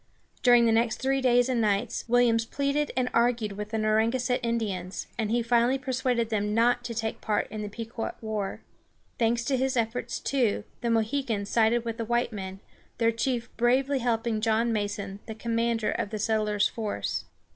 [0.41, 5.05] During the next three days and nights, Williams pleaded and argued with the Narragansett Indians,
[5.15, 8.61] and he finally persuaded them not to take part in the Pequot war.
[9.19, 12.61] Thanks to his efforts, too, the Mohegans sided with the white men,
[12.97, 17.25] their chief bravely helping John Mason, the commander of the settlers' force.